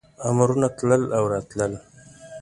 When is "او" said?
1.17-1.23